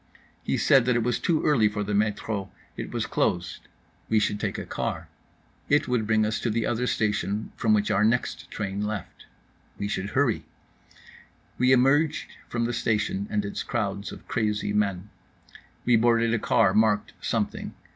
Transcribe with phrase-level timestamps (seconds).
[0.43, 3.67] He said that it was too early for the metro, it was closed.
[4.09, 5.09] We should take a car.
[5.69, 9.27] It would bring us to the other station from which our next train left.
[9.77, 10.43] We should hurry.
[11.59, 15.11] We emerged from the station and its crowds of crazy men.
[15.85, 17.75] We boarded a car marked something.